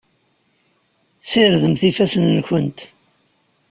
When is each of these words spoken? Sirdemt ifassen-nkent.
Sirdemt 1.29 1.81
ifassen-nkent. 1.89 2.79